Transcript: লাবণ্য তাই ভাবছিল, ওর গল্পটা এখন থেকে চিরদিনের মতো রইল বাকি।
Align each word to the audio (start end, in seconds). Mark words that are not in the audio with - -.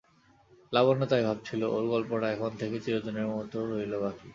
লাবণ্য 0.73 1.01
তাই 1.05 1.23
ভাবছিল, 1.23 1.61
ওর 1.75 1.83
গল্পটা 1.87 2.27
এখন 2.31 2.51
থেকে 2.59 2.77
চিরদিনের 2.79 3.27
মতো 3.33 3.57
রইল 3.69 3.93
বাকি। 4.03 4.27